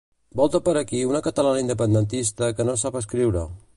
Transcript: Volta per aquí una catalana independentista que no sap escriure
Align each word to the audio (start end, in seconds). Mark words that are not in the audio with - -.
Volta 0.39 0.61
per 0.69 0.73
aquí 0.79 1.01
una 1.09 1.21
catalana 1.27 1.61
independentista 1.65 2.51
que 2.61 2.67
no 2.71 2.79
sap 2.85 2.99
escriure 3.03 3.45